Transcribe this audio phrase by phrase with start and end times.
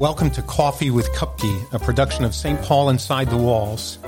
[0.00, 2.58] Welcome to Coffee with Kupke, a production of St.
[2.62, 3.98] Paul Inside the Walls.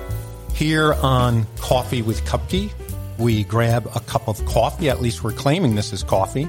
[0.55, 2.73] Here on Coffee with Kupke,
[3.19, 6.49] we grab a cup of coffee, at least we're claiming this is coffee.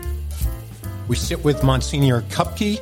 [1.09, 2.81] We sit with Monsignor Kupke,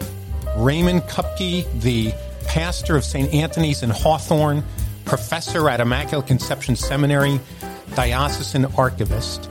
[0.55, 2.13] Raymond Kupke, the
[2.45, 3.33] pastor of St.
[3.33, 4.63] Anthony's in Hawthorne,
[5.03, 7.39] professor at Immaculate Conception Seminary,
[7.95, 9.49] diocesan archivist.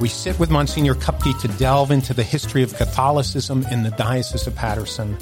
[0.00, 4.48] We sit with Monsignor Kupke to delve into the history of Catholicism in the Diocese
[4.48, 5.16] of Paterson.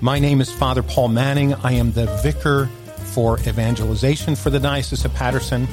[0.00, 1.54] My name is Father Paul Manning.
[1.54, 2.66] I am the vicar
[3.14, 5.66] for evangelization for the Diocese of Paterson.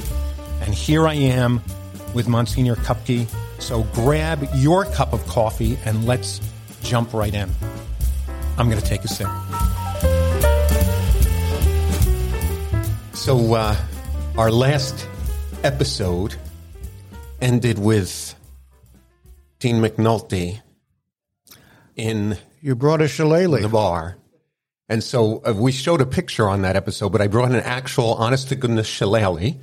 [0.61, 1.61] And here I am
[2.13, 3.27] with Monsignor Kupke.
[3.61, 6.39] So grab your cup of coffee and let's
[6.81, 7.49] jump right in.
[8.57, 9.27] I'm going to take a sip.
[13.13, 13.75] So, uh,
[14.37, 15.07] our last
[15.63, 16.35] episode
[17.41, 18.35] ended with
[19.59, 20.61] Dean McNulty
[21.95, 23.61] in You brought a shillelagh.
[23.61, 24.17] the bar.
[24.93, 28.13] And so uh, we showed a picture on that episode, but I brought an actual
[28.13, 29.55] honest to goodness shillelagh,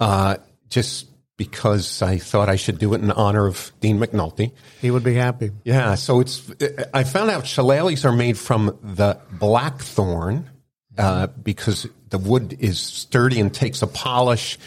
[0.00, 4.50] uh, just because I thought I should do it in honor of Dean McNulty.
[4.80, 5.52] He would be happy.
[5.62, 5.94] Yeah.
[5.94, 6.50] So it's,
[6.92, 10.50] I found out shillelaghs are made from the blackthorn,
[10.98, 14.58] uh, because the wood is sturdy and takes a polish.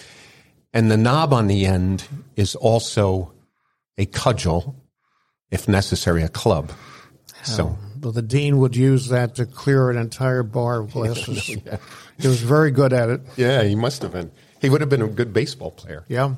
[0.72, 2.06] And the knob on the end
[2.38, 3.34] is also
[3.97, 4.78] a cudgel,
[5.52, 6.72] if necessary, a club.
[7.44, 11.44] So But the dean would use that to clear an entire bar of glasses.
[11.45, 13.22] He was very good at it.
[13.38, 14.31] Yeah, he must have been.
[14.61, 16.06] He would have been a good baseball player.
[16.08, 16.36] Yeah.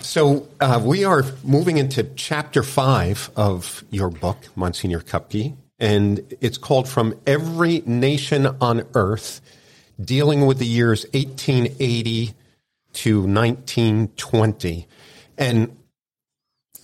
[0.00, 6.58] So uh, we are moving into chapter five of your book, Monsignor Kupke, and it's
[6.58, 9.40] called "From Every Nation on Earth,"
[10.00, 12.34] dealing with the years 1880
[12.94, 14.86] to 1920,
[15.36, 15.76] and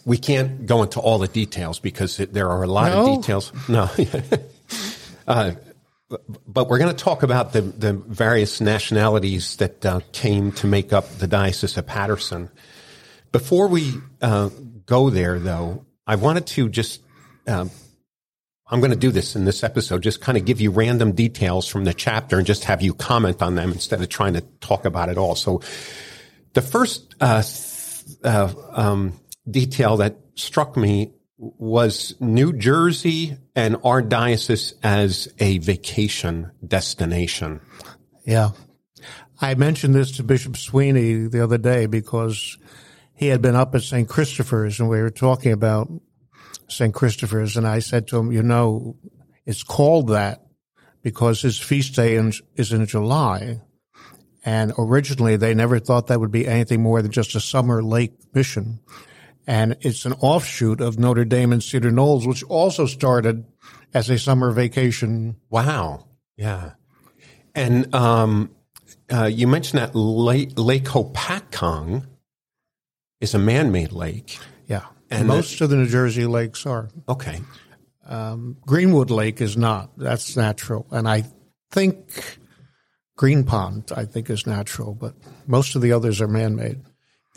[0.04, 3.00] we can't go into all the details because it, there are a lot No?
[3.14, 3.52] of details.
[3.68, 3.88] No.
[5.26, 5.52] uh,
[6.46, 10.92] but we're going to talk about the, the various nationalities that uh, came to make
[10.92, 12.50] up the Diocese of Paterson.
[13.32, 14.50] Before we uh,
[14.86, 17.00] go there, though, I wanted to just,
[17.48, 17.70] um,
[18.68, 21.66] I'm going to do this in this episode, just kind of give you random details
[21.66, 24.84] from the chapter and just have you comment on them instead of trying to talk
[24.84, 25.34] about it all.
[25.34, 25.62] So
[26.52, 29.14] the first uh, th- uh, um,
[29.48, 37.60] detail that struck me was New Jersey and our diocese as a vacation destination.
[38.24, 38.50] Yeah.
[39.40, 42.56] I mentioned this to Bishop Sweeney the other day because
[43.14, 44.08] he had been up at St.
[44.08, 45.90] Christopher's and we were talking about
[46.68, 46.94] St.
[46.94, 47.56] Christopher's.
[47.56, 48.96] And I said to him, you know,
[49.44, 50.42] it's called that
[51.02, 52.14] because his feast day
[52.56, 53.60] is in July.
[54.44, 58.12] And originally they never thought that would be anything more than just a summer lake
[58.34, 58.80] mission.
[59.46, 63.44] And it's an offshoot of Notre Dame and Cedar Knolls, which also started
[63.92, 65.36] as a summer vacation.
[65.50, 66.06] Wow.
[66.36, 66.72] Yeah.
[67.54, 68.50] And um,
[69.12, 72.06] uh, you mentioned that Lake, lake Hopatcong
[73.20, 74.38] is a man-made lake.
[74.66, 74.86] Yeah.
[75.10, 76.88] And most of the New Jersey lakes are.
[77.08, 77.40] Okay.
[78.66, 79.96] Greenwood Lake is not.
[79.96, 80.86] That's natural.
[80.90, 81.24] And I
[81.70, 82.38] think
[83.16, 85.14] Green Pond, I think, is natural, but
[85.46, 86.80] most of the others are man made.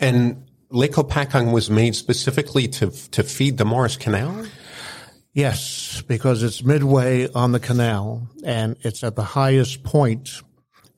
[0.00, 4.46] And Lake Hopatcong was made specifically to to feed the Morris Canal.
[5.32, 10.42] Yes, because it's midway on the canal and it's at the highest point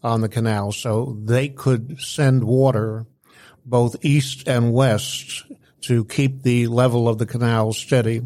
[0.03, 0.73] on the canal.
[0.73, 3.07] So they could send water
[3.67, 5.45] both east and west
[5.83, 8.23] to keep the level of the canal steady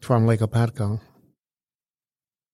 [0.00, 1.00] from Lake Hopatcong.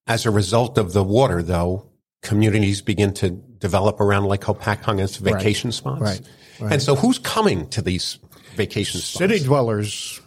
[0.07, 1.91] As a result of the water, though,
[2.23, 6.01] communities begin to develop around Lake Hopatcong as vacation spots.
[6.01, 6.21] right,
[6.61, 6.73] right.
[6.73, 8.19] And so, who's coming to these
[8.59, 9.19] vacation spots?
[9.19, 10.21] City dwellers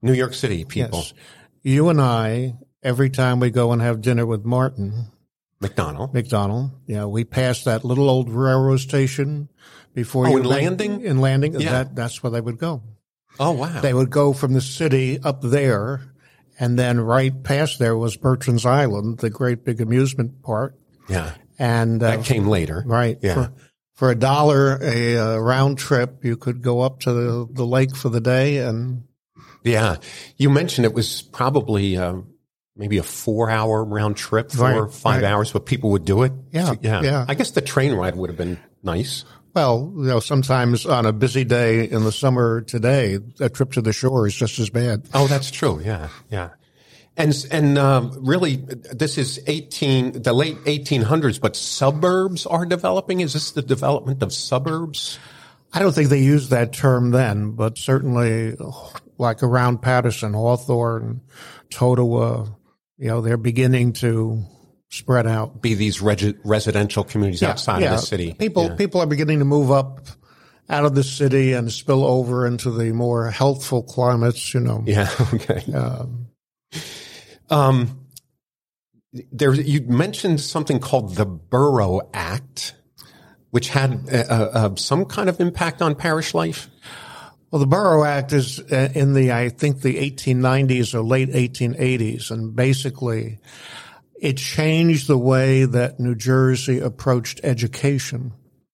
[0.00, 1.00] New York City people.
[1.00, 1.14] Yes.
[1.62, 5.06] You and I, every time we go and have dinner with Martin
[5.60, 6.12] McDonald.
[6.14, 9.48] McDonald, you know, we pass that little old railroad station
[9.94, 11.00] before Oh, you in land- Landing?
[11.02, 11.70] In Landing, Yeah.
[11.72, 12.82] that that's where they would go.
[13.40, 13.80] Oh wow.
[13.80, 16.00] They would go from the city up there,
[16.58, 20.74] and then right past there was Bertrand's Island, the great big amusement park,
[21.08, 21.32] yeah.
[21.58, 22.82] and uh, That came later.
[22.86, 23.34] right Yeah.
[23.34, 23.52] for,
[23.94, 27.94] for a dollar a uh, round trip, you could go up to the, the lake
[27.94, 29.04] for the day and
[29.62, 29.96] Yeah.
[30.36, 32.16] You mentioned it was probably uh,
[32.76, 35.30] maybe a four hour round trip, four or five right.
[35.30, 36.32] hours, but people would do it.
[36.50, 37.02] Yeah, So, yeah.
[37.02, 37.24] yeah.
[37.28, 39.24] I guess the train ride would have been nice.
[39.54, 43.82] Well, you know, sometimes on a busy day in the summer today, a trip to
[43.82, 45.06] the shore is just as bad.
[45.12, 45.80] Oh, that's true.
[45.84, 46.08] Yeah.
[46.30, 46.50] Yeah.
[47.16, 53.20] And, and, um, really, this is 18, the late 1800s, but suburbs are developing.
[53.20, 55.18] Is this the development of suburbs?
[55.74, 58.56] I don't think they used that term then, but certainly
[59.18, 61.20] like around Paterson, Hawthorne,
[61.70, 62.54] Totowa,
[62.98, 64.44] you know, they're beginning to
[64.90, 65.62] spread out.
[65.62, 68.34] Be these regi- residential communities outside of the city.
[68.34, 68.74] People Yeah.
[68.76, 70.00] people are beginning to move up
[70.68, 74.52] out of the city and spill over into the more healthful climates.
[74.54, 74.82] You know.
[74.86, 75.08] Yeah.
[75.34, 75.72] Okay.
[75.72, 76.26] Um,
[79.12, 82.74] there, you mentioned something called the Borough Act,
[83.50, 86.68] which had uh, uh, some kind of impact on parish life.
[87.50, 92.30] Well, the Borough Act is uh, in the, I think, the 1890s or late 1880s,
[92.30, 93.38] and basically
[94.18, 98.32] it changed the way that New Jersey approached education.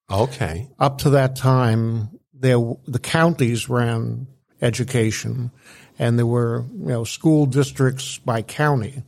[0.08, 0.68] Okay.
[0.78, 4.28] Up to that time, there the counties ran
[4.62, 5.50] education,
[5.98, 9.02] and there were you know school districts by county.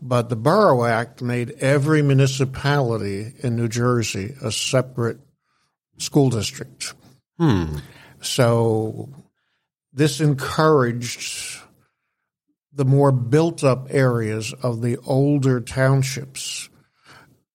[0.00, 5.18] But the Borough Act made every municipality in New Jersey a separate
[5.98, 6.94] school district.
[7.38, 7.78] Hmm.
[8.20, 9.08] So
[9.92, 11.60] this encouraged
[12.74, 16.68] the more built up areas of the older townships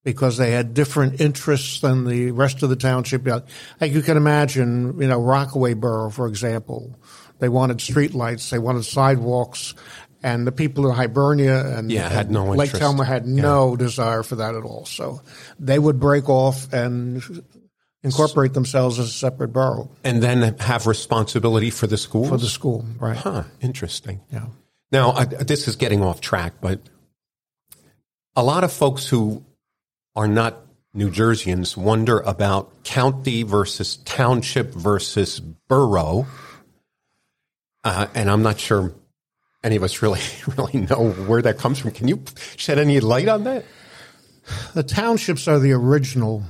[0.04, 3.28] because they had different interests than the rest of the township.
[3.28, 6.96] Like you can imagine, you know, Rockaway Borough, for example,
[7.40, 9.74] they wanted streetlights, they wanted sidewalks,
[10.22, 12.84] and the people in Hibernia and, Yeah, had no Lake interest.
[12.84, 14.86] Telma had no desire for that at all.
[14.86, 15.22] So
[15.60, 17.24] they would break off and
[18.04, 22.30] incorporate themselves as a separate borough And then have responsibility for the schools.
[22.30, 23.18] for the school, right?
[23.18, 24.22] Huh, interesting.
[24.32, 24.48] Yeah.
[24.92, 26.82] Now, I, this is getting off track, but
[28.36, 29.44] a lot of folks who
[30.16, 36.26] are not New Jerseyans wonder about county versus township versus borough.
[37.84, 38.94] Uh, and I'm not sure
[39.64, 40.22] any of us really,
[40.58, 41.92] really know where that comes from.
[41.92, 42.24] Can you
[42.56, 43.66] shed any light on that?
[44.74, 46.44] The townships are the original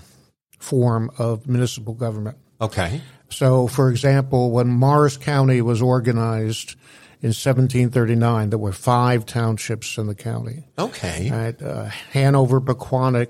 [0.58, 2.38] form of municipal government.
[2.62, 3.02] Okay.
[3.30, 6.76] So, for example, when Morris County was organized
[7.22, 10.68] in 1739, there were five townships in the county.
[10.78, 11.30] Okay.
[11.32, 11.62] Right?
[11.62, 13.30] Uh, Hanover, Pequannock,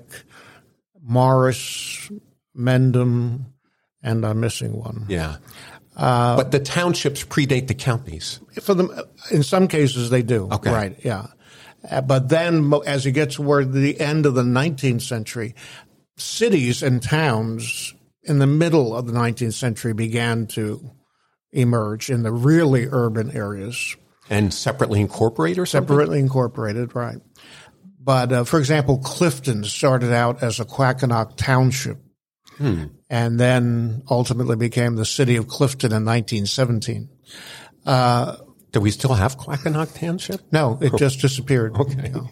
[1.02, 2.10] Morris,
[2.56, 3.46] Mendham,
[4.02, 5.06] and I'm missing one.
[5.08, 5.36] Yeah.
[5.96, 8.40] But the townships predate the counties.
[8.62, 8.90] For them,
[9.30, 10.48] in some cases, they do.
[10.50, 10.72] Okay.
[10.72, 10.96] Right.
[11.04, 11.26] Yeah.
[11.90, 15.54] Uh, But then, as you get toward the end of the 19th century,
[16.16, 17.94] cities and towns
[18.24, 20.90] in the middle of the 19th century began to
[21.52, 23.96] emerge in the really urban areas,
[24.28, 25.88] And separately incorporate or something?
[25.88, 26.94] separately incorporated.
[26.94, 27.18] Right.
[28.02, 31.98] But uh, for example, Clifton started out as a Quackanock township.
[33.08, 37.08] And then ultimately became the city of Clifton in 1917.
[38.72, 40.40] Do we still have Quackanock Township?
[40.52, 41.76] No, it just disappeared.
[41.76, 42.12] Okay.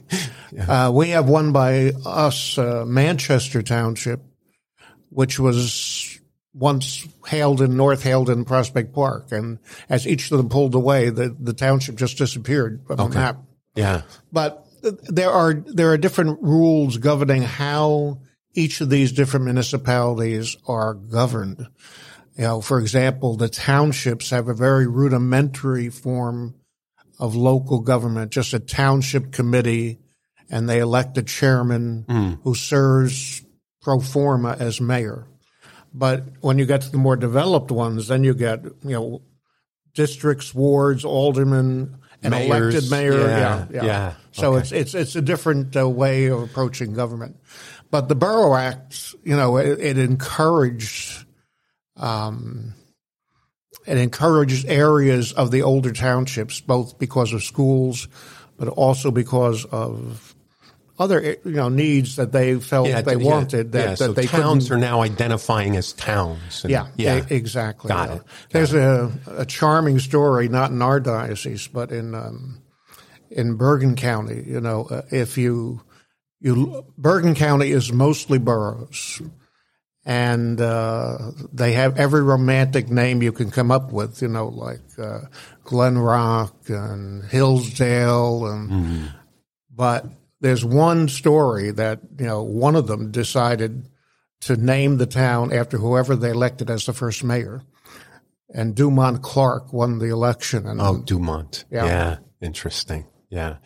[0.66, 4.22] Uh, we have one by us, uh, Manchester Township,
[5.10, 6.18] which was
[6.54, 9.30] once Haledon North Haledon Prospect Park.
[9.30, 9.58] And
[9.90, 13.42] as each of them pulled away, the, the township just disappeared from the map.
[13.74, 14.02] Yeah.
[14.32, 18.20] But there are, there are different rules governing how
[18.58, 21.66] each of these different municipalities are governed.
[22.36, 26.54] You know, for example, the townships have a very rudimentary form
[27.18, 29.98] of local government, just a township committee,
[30.50, 33.42] and they elect a chairman who serves
[33.82, 35.26] pro forma as mayor.
[35.92, 39.22] But when you get to the more developed ones, then you get, you know,
[39.94, 43.12] districts, wards, aldermen, an Mayors, elected mayor.
[43.18, 43.84] yeah, Yeah, yeah.
[43.84, 44.60] yeah, So okay.
[44.60, 47.36] it's it's it's a different uh, way of approaching government.
[47.90, 51.24] But the Borough Act, you know, it, it encouraged
[51.96, 52.74] um,
[53.86, 58.08] it encouraged areas of the older townships, both because of schools,
[58.58, 60.34] but also because of
[60.98, 64.26] other you know needs that they felt they yeah, wanted that, yeah, that so they
[64.26, 66.64] towns are now identifying as towns.
[66.64, 67.88] and- Yeah, yeah, exactly.
[67.88, 68.16] Got yeah.
[68.16, 68.22] it.
[68.50, 72.60] There's a, a charming story, not in our diocese, but in um,
[73.30, 74.42] in Bergen County.
[74.46, 75.80] You know, uh, if you
[76.40, 79.20] you Bergen County is mostly boroughs,
[80.04, 84.22] and uh, they have every romantic name you can come up with.
[84.22, 85.20] You know, like uh,
[85.64, 89.12] Glen Rock and Hillsdale, and
[89.74, 90.06] but
[90.40, 93.88] there's one story that you know one of them decided
[94.40, 97.62] to name the town after whoever they elected as the first mayor.
[98.54, 100.64] And Dumont Clarke won the election.
[100.66, 101.64] And Oh, Dumont.
[101.70, 101.84] Yeah.
[101.84, 102.16] Yeah.
[102.40, 103.04] Interesting.
[103.28, 103.56] Yeah.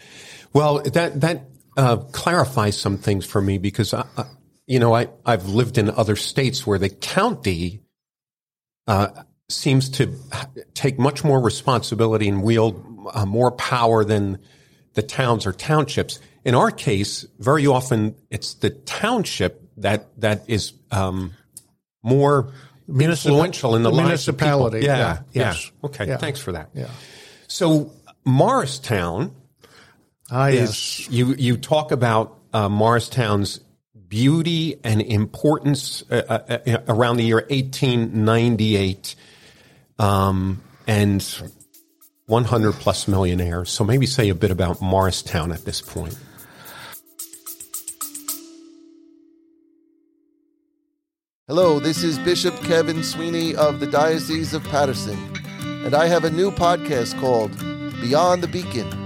[0.52, 4.24] Well, that, that, uh, clarifies some things for me because, I, I,
[4.66, 7.82] you know, I, I've lived in other states where the county,
[8.86, 9.08] uh,
[9.48, 10.14] seems to
[10.74, 14.38] take much more responsibility and wield uh, more power than
[14.94, 16.20] the towns or townships.
[16.44, 21.32] In our case, very often it's the township that, that is, um,
[22.02, 22.52] more
[22.88, 24.96] Municipa- influential in the, the municipality, Yeah.
[24.96, 25.42] yeah, Yeah.
[25.52, 25.70] yes.
[25.84, 26.06] Okay.
[26.08, 26.16] Yeah.
[26.16, 26.70] Thanks for that.
[26.74, 26.88] Yeah.
[27.46, 27.92] So
[28.24, 29.34] Morristown
[30.34, 31.00] Ah, yes.
[31.00, 33.60] is you you talk about uh, Morristown's
[34.08, 39.14] beauty and importance uh, uh, uh around the year 1898,
[39.98, 41.22] um, and
[42.24, 43.68] 100 plus millionaires.
[43.68, 46.18] So maybe say a bit about Morristown at this point.
[51.46, 55.18] Hello, this is Bishop Kevin Sweeney of the Diocese of Paterson,
[55.84, 57.54] and I have a new podcast called
[58.00, 59.01] Beyond the Beacon.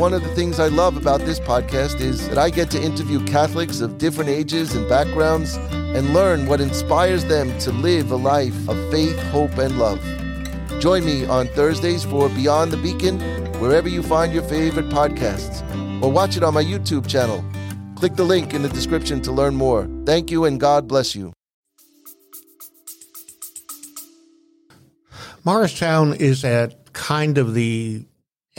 [0.00, 3.22] One of the things I love about this podcast is that I get to interview
[3.26, 8.66] Catholics of different ages and backgrounds and learn what inspires them to live a life
[8.66, 10.00] of faith, hope, and love.
[10.80, 13.20] Join me on Thursdays for Beyond the Beacon,
[13.60, 15.60] wherever you find your favorite podcasts,
[16.02, 17.44] or watch it on my YouTube channel.
[17.94, 19.86] Click the link in the description to learn more.
[20.06, 21.34] Thank you and God bless you.
[25.44, 28.06] Morristown is at kind of the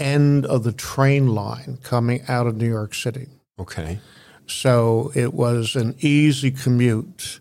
[0.02, 3.28] end of the train line coming out of New York City.
[3.60, 4.00] Okay.
[4.48, 7.40] So it was an easy commute,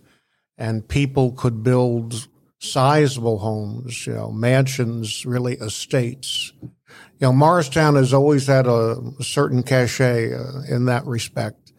[0.57, 2.29] and people could build
[2.61, 6.53] sizable homes, you know, mansions, really estates.
[6.61, 11.73] You know, Morristown has always had a, certain cachet uh, in that respect.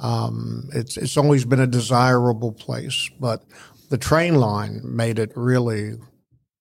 [0.00, 3.42] Um, it's it's always been a desirable place, but
[3.88, 5.94] the train line made it really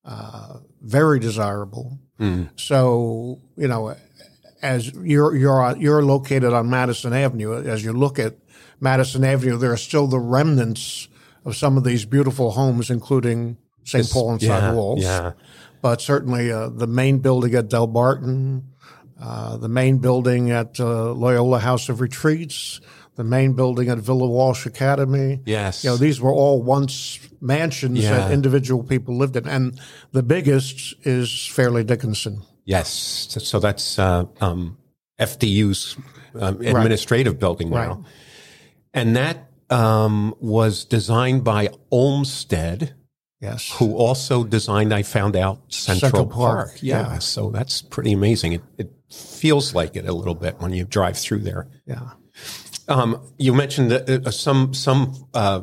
[0.07, 1.99] uh, very desirable.
[2.19, 2.49] Mm.
[2.55, 3.95] So you know,
[4.61, 8.37] as you're you're you're located on Madison Avenue, as you look at
[8.79, 11.09] Madison Avenue, there are still the remnants
[11.45, 14.09] of some of these beautiful homes, including St.
[14.09, 15.03] Paul and yeah, Walls.
[15.03, 15.33] Yeah.
[15.81, 18.63] But certainly uh, the main building at Delbarton,
[19.21, 22.81] uh, the main building at uh, Loyola House of Retreats,
[23.17, 25.41] the main building at Villa Walsh Academy.
[25.45, 25.83] Yes.
[25.83, 28.11] You know, these were all once mansions yeah.
[28.11, 29.47] that individual people lived in.
[29.47, 29.79] And
[30.11, 32.43] the biggest is Fairleigh Dickinson.
[32.63, 32.89] Yes.
[33.41, 34.77] So that's uh, um,
[35.19, 35.97] FDU's
[36.35, 37.39] um, administrative right.
[37.39, 37.95] building now.
[37.95, 37.97] Right.
[38.93, 42.93] And that um, was designed by Olmsted.
[43.39, 43.71] Yes.
[43.77, 46.67] Who also designed, I found out, Central, Central Park.
[46.69, 46.77] Park.
[46.81, 47.13] Yeah.
[47.13, 47.19] yeah.
[47.19, 48.53] So that's pretty amazing.
[48.53, 51.67] It, it feels like it a little bit when you drive through there.
[51.85, 52.09] Yeah.
[52.87, 55.61] Um, you mentioned that uh, some some uh,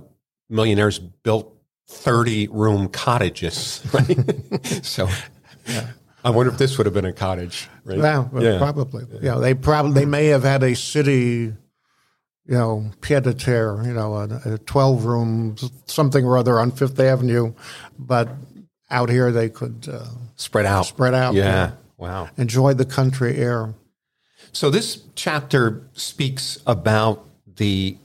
[0.48, 1.54] millionaires built
[1.88, 4.18] thirty room cottages, right?
[4.84, 5.08] so,
[5.66, 5.88] yeah.
[6.24, 7.98] I wonder if this would have been a cottage, right?
[7.98, 8.58] Yeah, yeah.
[8.58, 9.04] probably.
[9.20, 11.54] Yeah, they probably they may have had a city, you
[12.46, 16.98] know, pied a terre, you know, a, a twelve room something or other on Fifth
[16.98, 17.54] Avenue,
[17.98, 18.28] but
[18.90, 21.34] out here they could uh, spread out, spread out.
[21.34, 21.44] Yeah.
[21.44, 21.70] yeah.
[21.96, 22.28] Wow.
[22.36, 23.74] Enjoy the country air.
[24.54, 27.99] So this chapter speaks about the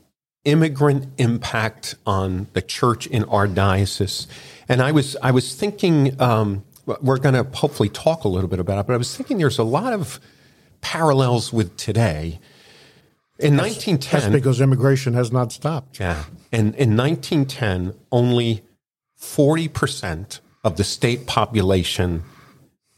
[0.45, 4.27] immigrant impact on the church in our diocese,
[4.67, 6.63] and I was I was thinking um,
[7.01, 9.59] we're going to hopefully talk a little bit about it, but I was thinking there's
[9.59, 10.19] a lot of
[10.81, 12.39] parallels with today.
[13.37, 15.99] In that's, 1910, that's because immigration has not stopped.
[15.99, 18.63] Yeah, and in 1910, only
[19.17, 22.23] 40 percent of the state population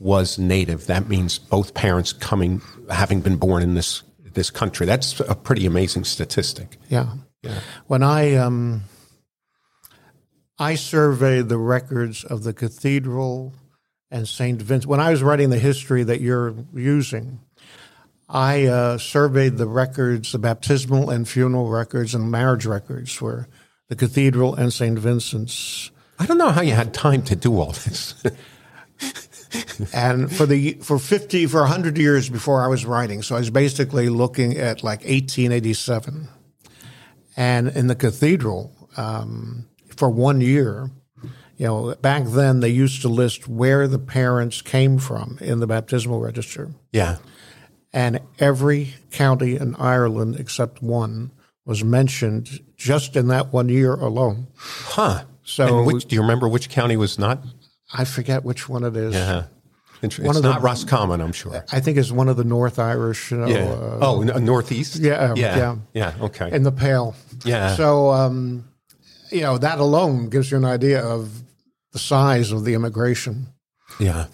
[0.01, 0.87] was native.
[0.87, 4.03] That means both parents coming, having been born in this
[4.33, 4.85] this country.
[4.85, 6.77] That's a pretty amazing statistic.
[6.89, 7.13] Yeah.
[7.43, 7.59] Yeah.
[7.87, 8.83] When I um,
[10.57, 13.53] I surveyed the records of the cathedral
[14.09, 14.61] and St.
[14.61, 14.89] Vincent.
[14.89, 17.39] When I was writing the history that you're using,
[18.27, 23.47] I uh, surveyed the records, the baptismal and funeral records and marriage records for
[23.87, 24.97] the cathedral and St.
[24.99, 25.91] Vincent's.
[26.19, 28.13] I don't know how you had time to do all this.
[29.93, 33.49] and for the for 50 for 100 years before I was writing so I was
[33.49, 36.27] basically looking at like 1887
[37.35, 40.91] and in the cathedral um, for one year
[41.61, 45.67] you know back then they used to list where the parents came from in the
[45.67, 46.71] baptismal register.
[46.91, 47.17] Yeah.
[47.93, 51.29] And every county in Ireland except one
[51.63, 54.47] was mentioned just in that one year alone.
[54.55, 55.25] Huh.
[55.43, 57.43] So which, do you remember which county was not
[57.93, 59.13] I forget which one it is.
[59.13, 59.45] Yeah.
[60.01, 61.63] It's one of not the, Roscommon, I'm sure.
[61.71, 63.29] I think it's one of the North Irish.
[63.31, 63.65] You know, yeah.
[63.65, 64.95] Uh, oh, northeast.
[64.95, 66.13] Yeah, yeah, yeah, yeah.
[66.21, 66.51] Okay.
[66.51, 67.15] In the Pale.
[67.45, 67.75] Yeah.
[67.75, 68.67] So, um,
[69.29, 71.43] you know, that alone gives you an idea of
[71.91, 73.47] the size of the immigration.
[73.99, 74.25] Yeah,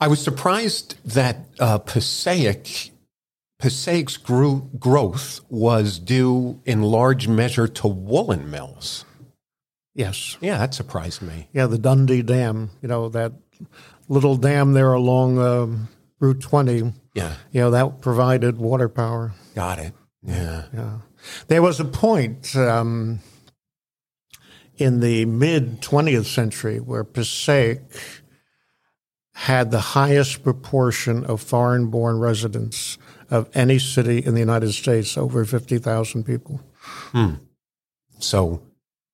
[0.00, 2.92] I was surprised that uh, Passaic,
[3.58, 9.04] Passaic's grew, growth was due in large measure to woolen mills.
[9.94, 10.36] Yes.
[10.40, 11.48] Yeah, that surprised me.
[11.52, 13.32] Yeah, the Dundee Dam, you know, that
[14.08, 16.92] little dam there along um, Route 20.
[17.14, 17.34] Yeah.
[17.50, 19.34] You know, that provided water power.
[19.54, 19.92] Got it.
[20.22, 20.64] Yeah.
[20.72, 20.98] Yeah.
[21.48, 23.20] There was a point um,
[24.76, 27.82] in the mid 20th century where Passaic
[29.34, 32.98] had the highest proportion of foreign born residents
[33.30, 36.60] of any city in the United States over 50,000 people.
[37.12, 37.34] Hmm.
[38.18, 38.62] So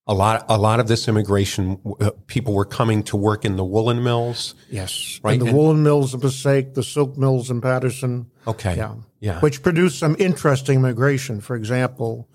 [0.08, 3.64] a lot, a lot of this immigration, uh, people were coming to work in the
[3.64, 4.54] woolen mills.
[4.70, 5.20] Yes.
[5.22, 8.30] Right, And the and- woolen mills in Passaic, the silk mills in Paterson.
[8.46, 8.76] Okay.
[8.76, 8.94] Yeah.
[9.20, 9.40] Yeah.
[9.40, 11.40] Which produced some interesting migration.
[11.40, 12.28] For example,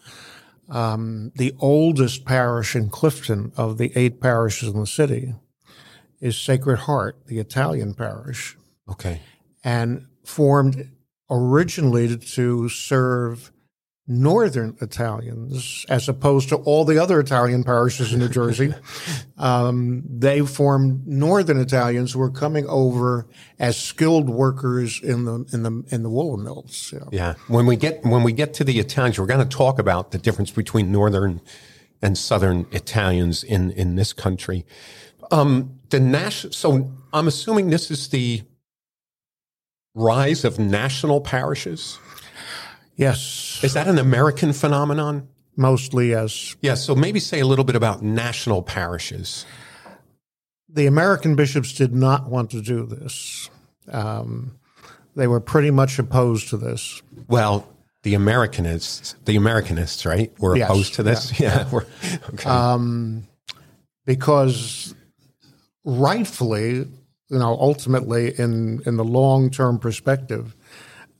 [0.70, 5.34] um, the oldest parish in Clifton of the eight parishes in the city
[6.20, 8.56] is Sacred Heart, the Italian parish,
[8.90, 9.22] okay.
[9.64, 10.90] and formed
[11.30, 13.52] originally to serve
[14.06, 18.74] northern Italians as opposed to all the other Italian parishes in New Jersey.
[19.38, 23.28] um, they formed northern Italians who were coming over
[23.60, 26.92] as skilled workers in the in the in the woolen mills.
[26.92, 27.10] you know.
[27.12, 27.36] Yeah.
[27.48, 30.18] When we get when we get to the Italians, we're going to talk about the
[30.18, 31.40] difference between northern
[32.02, 34.66] and southern Italians in in this country.
[35.32, 36.52] Um, the national.
[36.52, 38.42] So I'm assuming this is the
[39.96, 42.00] rise of national parishes.
[42.96, 45.28] Yes, Is that an American phenomenon?
[45.56, 46.56] mostly yes.
[46.62, 46.74] Yeah.
[46.76, 49.46] So maybe say a little bit about national parishes.
[50.68, 53.50] The American bishops did not want to do this.
[53.92, 54.58] Um,
[55.16, 57.04] they were pretty much opposed to this.
[57.28, 57.68] Well,
[58.02, 60.70] the Americanists, the Americanists, right, were Yes.
[60.70, 61.40] opposed to this.
[61.40, 61.70] Yeah.
[61.72, 61.86] we're,
[62.34, 63.24] okay.
[64.06, 64.96] because
[65.86, 70.56] rightfully, you know, ultimately in in the long term perspective,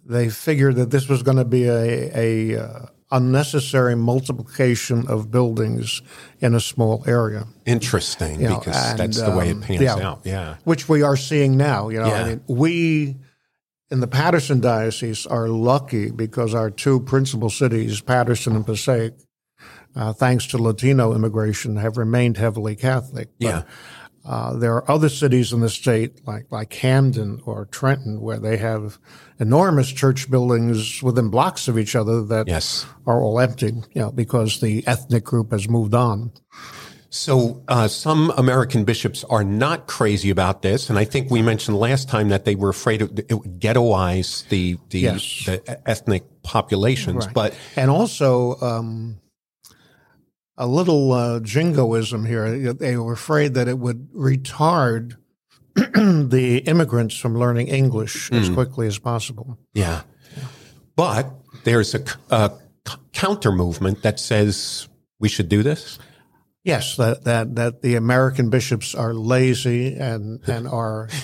[0.06, 2.12] they figured that this was going to be a,
[2.56, 6.02] a uh, unnecessary multiplication of buildings
[6.40, 9.82] in a small area, Interesting, you know, because and, that's the way it um, pans
[9.82, 9.96] yeah.
[9.96, 10.22] out.
[10.24, 10.56] Yeah.
[10.64, 11.90] which we are seeing now.
[11.90, 12.24] You know, Yeah.
[12.24, 13.16] I mean, we
[13.92, 19.14] in the Paterson diocese are lucky because our two principal cities, Paterson and Passaic,
[19.96, 23.30] uh, thanks to Latino immigration, have remained heavily Catholic.
[23.40, 23.64] But, Yeah.
[24.26, 28.56] Uh, there are other cities in the state, like like Camden or Trenton, where they
[28.58, 28.98] have
[29.40, 32.86] enormous church buildings within blocks of each other that Yes.
[33.06, 36.32] are all empty, you know, because the ethnic group has moved on.
[37.10, 41.78] So uh, some American bishops are not crazy about this, and I think we mentioned
[41.78, 45.44] last time that they were afraid it, would ghettoize the the, Yes.
[45.46, 47.28] the ethnic populations.
[47.28, 49.20] But and also um,
[50.58, 52.74] a little uh, jingoism here.
[52.74, 55.18] They were afraid that it would retard
[55.76, 58.54] the immigrants from learning English as Hmm.
[58.54, 59.58] quickly as possible.
[59.74, 60.02] yeah,
[60.96, 61.32] but
[61.64, 62.04] there's a
[63.14, 64.88] counter movement that says
[65.20, 65.98] we should do this.
[66.64, 71.10] Yes, that that that the American bishops are lazy and and are.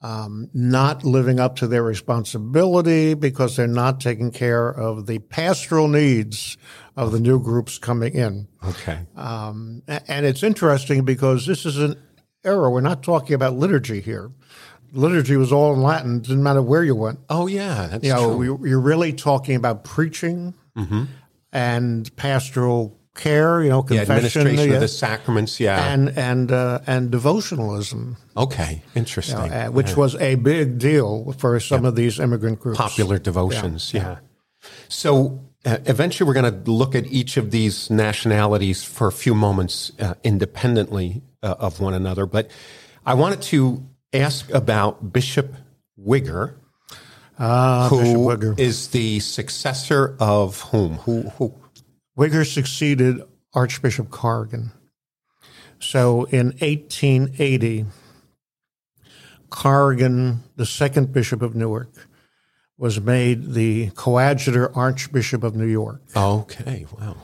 [0.00, 5.88] Um, not living up to their responsibility because they're not taking care of the pastoral
[5.88, 6.56] needs
[6.96, 8.46] of the new groups coming in.
[8.64, 9.00] Okay.
[9.16, 11.96] Um, and it's interesting because this is an
[12.44, 12.70] era.
[12.70, 14.30] We're not talking about liturgy here.
[14.92, 16.20] Liturgy was all in Latin.
[16.20, 17.18] Didn't matter where you went.
[17.28, 18.64] Oh yeah, that's You know, true.
[18.68, 20.54] you're really talking about preaching
[21.52, 23.62] and pastoral care.
[23.62, 25.60] You know, confession, administration yeah, of the sacraments.
[25.60, 25.92] Yeah.
[25.92, 28.82] and and uh, and devotionalism, okay.
[28.94, 29.36] Interesting.
[29.52, 32.78] uh, which was a big deal for some of these immigrant groups.
[32.78, 33.92] popular devotions.
[33.92, 34.18] Yeah.
[34.88, 39.34] So uh, eventually, we're going to look at each of these nationalities for a few
[39.34, 42.24] moments uh, independently uh, of one another.
[42.26, 42.50] But
[43.04, 45.54] I wanted to ask about Bishop
[46.00, 46.54] Wigger,
[47.38, 48.58] Ah, Bishop Wigger.
[48.58, 50.94] is the successor of whom?
[51.04, 51.22] Who?
[51.38, 51.54] Who?
[52.18, 53.22] Wigger succeeded
[53.54, 54.72] Archbishop Corrigan.
[55.78, 57.86] So in 1880,
[59.50, 62.08] Corrigan, the second bishop of Newark,
[62.76, 66.02] was made the coadjutor Archbishop of New York.
[66.16, 66.86] Okay.
[66.98, 67.16] Wow.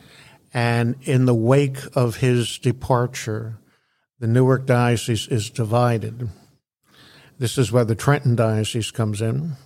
[0.53, 3.59] And in the wake of his departure,
[4.21, 6.29] the Newark diocese is divided.
[7.39, 9.57] This is where the Trenton diocese comes in.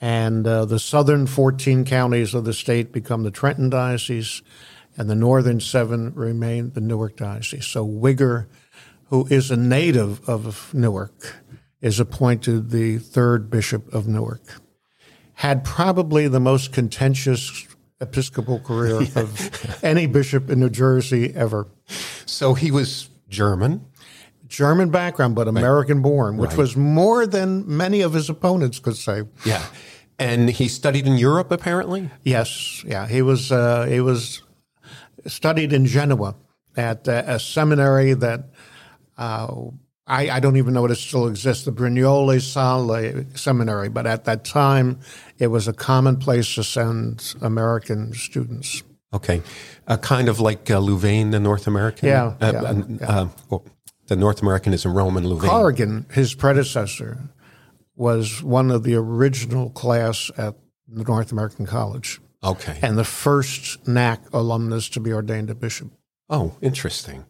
[0.00, 4.42] And uh, the southern 14 counties of the state become the Trenton diocese,
[4.96, 7.66] and the northern seven remain the Newark diocese.
[7.66, 8.46] So Wigger,
[9.08, 11.36] who is a native of Newark,
[11.80, 14.60] is appointed the third bishop of Newark.
[15.34, 17.66] Had probably the most contentious
[18.00, 21.66] episcopal career of any bishop in New Jersey ever.
[22.26, 23.84] So he was German.
[24.48, 26.58] German background, but American born, which Right.
[26.58, 29.22] was more than many of his opponents could say.
[29.44, 29.62] Yeah.
[30.18, 32.10] And he studied in Europe, apparently.
[32.22, 34.42] Yes, yeah, he was uh, he was
[35.26, 36.34] studied in Genoa
[36.76, 38.48] at uh, a seminary that
[39.18, 39.48] uh,
[40.06, 44.24] I, I don't even know if it still exists, the Brignole Sale Seminary, but at
[44.24, 45.00] that time
[45.38, 48.82] it was a common place to send American students.
[49.12, 49.42] Okay.
[49.88, 52.08] Uh, kind of like uh, Louvain, the North American.
[52.08, 52.52] Yeah, Uh,
[53.00, 53.58] yeah, uh, uh,
[54.08, 55.50] the North American is in Rome and Louvain.
[55.50, 57.18] Corrigan, his predecessor,
[57.94, 60.54] was one of the original class at
[60.88, 62.78] the North American College, Okay.
[62.82, 65.90] and the first NAC alumnus to be ordained a bishop.
[66.28, 67.24] Oh, interesting.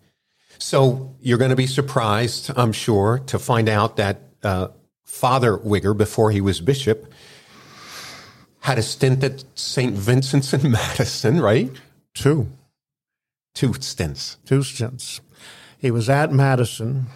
[0.59, 4.69] So you're going to be surprised, I'm sure, to find out that uh,
[5.05, 7.13] Father Wigger, before he was bishop,
[8.61, 9.95] had a stint at St.
[9.95, 11.71] Vincent's in Madison, right?
[12.15, 12.49] Two,
[13.55, 14.37] Two stints.
[14.45, 15.21] two stints.
[15.79, 17.07] He was at Madison,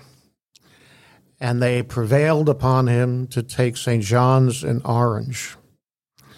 [1.40, 4.02] and they prevailed upon him to take St.
[4.02, 5.56] John's in Orange,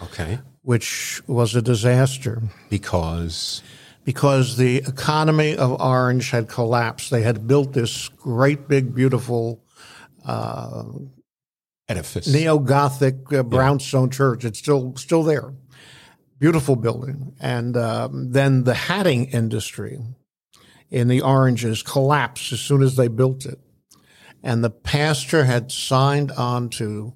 [0.01, 0.39] Okay.
[0.61, 2.41] which was a disaster.
[2.69, 3.61] Because,
[4.05, 7.11] because the economy of Orange had collapsed.
[7.11, 9.61] They had built this great, big, beautiful
[11.89, 12.27] edifice.
[12.31, 14.45] neo Gothic uh, brownstone church.
[14.45, 15.53] It's still still there,
[16.39, 17.35] beautiful building.
[17.41, 19.99] And um, then the hatting industry
[20.93, 23.59] in the Oranges collapsed as soon as they built it,
[24.43, 27.15] and the pastor had signed on to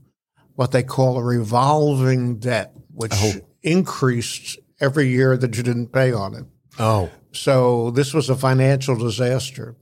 [0.56, 3.34] what they call a revolving debt, which oh.
[3.62, 6.46] increased every year that you didn't pay on it.
[6.80, 9.76] oh, So this was a financial disaster.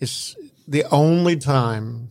[0.00, 0.34] It's
[0.66, 2.08] the only time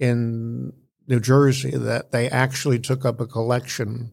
[0.00, 0.72] in
[1.06, 4.12] New Jersey that they actually took up a collection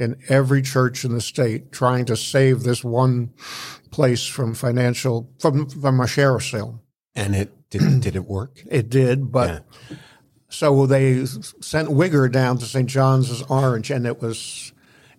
[0.00, 3.32] in every church in the state trying to save this one
[3.90, 6.82] place from financial from from a sheriff sale.
[7.14, 8.62] and it did, did it work?
[8.70, 9.64] It did, but
[10.48, 12.88] so they sent Wigger down to St.
[12.88, 14.72] John's Orange, and it was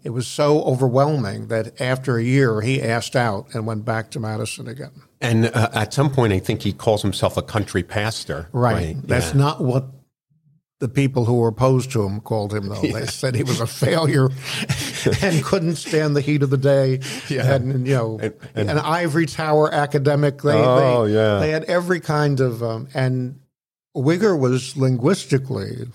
[0.04, 4.20] it was so overwhelming that after a year he asked out and went back to
[4.20, 5.04] Madison again.
[5.22, 8.50] And uh, at some point, I think he calls himself a country pastor.
[8.52, 8.96] Right.
[9.04, 9.40] That's yeah.
[9.40, 9.88] not what
[10.82, 12.82] the people who were opposed to him called him, though.
[12.82, 14.30] They said he was a failure
[15.22, 17.00] and couldn't stand the heat of the day.
[17.30, 17.54] Yeah.
[17.54, 18.20] And, you know,
[18.56, 20.42] an ivory tower academic.
[20.42, 21.40] They, Oh, they, yeah.
[21.40, 23.40] They had every kind of, um, and
[23.96, 25.88] Wigger was linguistically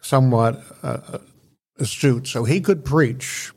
[0.00, 1.18] somewhat uh,
[1.78, 3.52] astute, so he could preach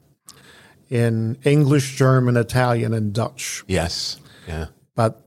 [0.90, 4.18] in English, German, Italian, and Dutch Yes.
[4.48, 4.68] Yeah.
[4.96, 5.22] but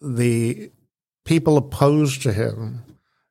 [0.00, 0.70] the
[1.24, 2.82] people opposed to him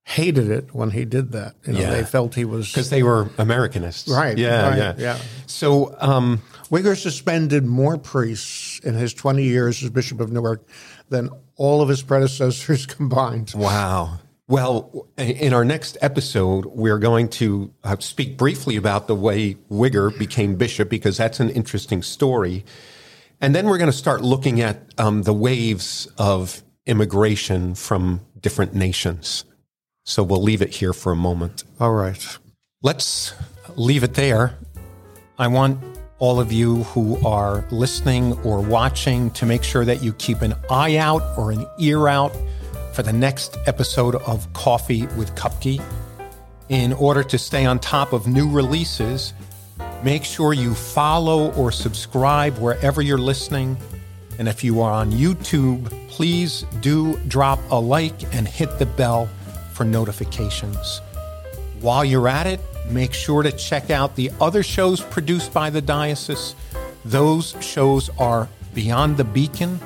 [0.08, 1.54] hated it when he did that.
[1.66, 1.92] You know, Yeah.
[1.92, 4.10] they felt he was Because they were Americanists.
[4.10, 4.38] right.
[4.38, 4.70] Yeah.
[4.70, 4.94] right, yeah.
[4.98, 5.18] yeah.
[5.48, 6.42] So, um,
[6.72, 10.66] Wigger suspended more priests in his 20 years as Bishop of Newark
[11.10, 13.52] than all of his predecessors combined.
[13.54, 14.20] Wow.
[14.48, 20.18] Well, in our next episode, we're going to uh, speak briefly about the way Wigger
[20.18, 22.64] became bishop because that's an interesting story.
[23.42, 28.74] And then we're going to start looking at um, the waves of immigration from different
[28.74, 29.44] nations.
[30.08, 31.66] So we'll leave it here for a moment.
[31.82, 32.38] All right.
[32.82, 33.34] Let's
[33.76, 34.58] leave it there.
[35.38, 35.84] I want
[36.20, 40.56] all of you who are listening or watching to make sure that you keep an
[40.70, 42.34] eye out or an ear out
[42.94, 45.84] for the next episode of Coffee with Kupke.
[46.70, 49.34] In order to stay on top of new releases,
[50.04, 53.76] make sure you follow or subscribe wherever you're listening.
[54.40, 59.28] And if you are on YouTube, please do drop a like and hit the bell
[59.78, 61.02] for notifications.
[61.80, 62.60] While you're at it,
[62.90, 66.56] make sure to check out the other shows produced by the diocese.
[67.06, 69.80] Those shows are Beyond the Beacon,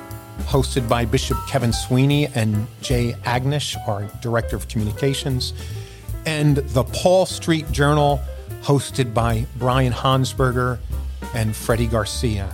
[0.44, 5.52] hosted by Bishop Kevin Sweeney and Jay Agnish, our Director of Communications,
[6.24, 8.18] and the Paul Street Journal,
[8.62, 10.78] hosted by Brian Hansberger
[11.34, 12.50] and Freddie Garcia.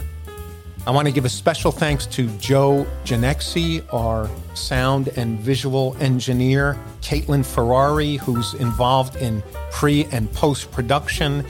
[0.87, 6.77] I want to give a special thanks to Joe Ginexi, our sound and visual engineer,
[7.01, 11.45] Caitlin Ferrari, who's involved in pre and post production,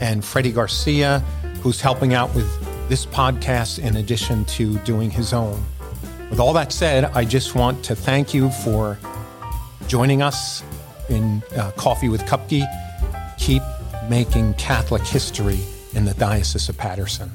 [0.00, 1.20] and Freddie Garcia,
[1.62, 2.48] who's helping out with
[2.88, 5.62] this podcast in addition to doing his own.
[6.30, 8.98] With all that said, I just want to thank you for
[9.86, 10.62] joining us
[11.08, 12.64] in uh, Coffee with Kupke.
[13.38, 13.62] Keep
[14.08, 15.60] making Catholic history
[15.94, 17.30] in the Diocese of Paterson.